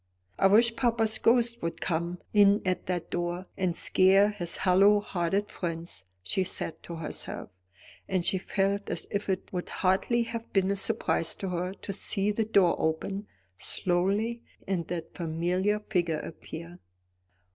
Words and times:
"I 0.39 0.47
wish 0.47 0.75
papa's 0.75 1.19
ghost 1.19 1.61
would 1.61 1.79
come 1.79 2.17
in 2.33 2.63
at 2.65 2.87
that 2.87 3.11
door 3.11 3.45
and 3.55 3.75
scare 3.75 4.31
his 4.31 4.57
hollow 4.57 4.99
hearted 4.99 5.51
friends," 5.51 6.05
she 6.23 6.43
said 6.43 6.81
to 6.81 6.95
herself; 6.95 7.51
and 8.07 8.25
she 8.25 8.39
felt 8.39 8.89
as 8.89 9.05
if 9.11 9.29
it 9.29 9.53
would 9.53 9.69
hardly 9.69 10.23
have 10.23 10.51
been 10.53 10.71
a 10.71 10.75
surprise 10.75 11.35
to 11.35 11.49
her 11.49 11.75
to 11.75 11.93
see 11.93 12.31
the 12.31 12.45
door 12.45 12.75
open 12.79 13.27
slowly 13.59 14.41
and 14.67 14.87
that 14.87 15.13
familiar 15.13 15.79
figure 15.79 16.17
appear. 16.19 16.79